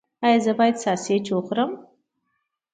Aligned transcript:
ایا 0.25 0.39
زه 0.45 0.51
باید 0.59 0.75
ساسج 0.83 1.25
وخورم؟ 1.31 1.71